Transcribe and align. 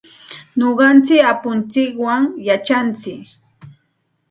Nuqanchik 0.57 1.23
apuntsikwan 1.31 2.23
yachantsik. 2.47 3.21